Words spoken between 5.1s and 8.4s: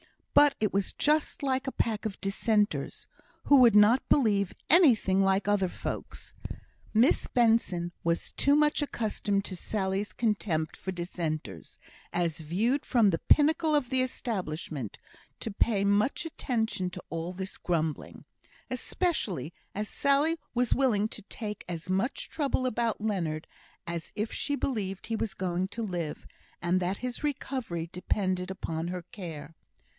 like other folks. Miss Benson was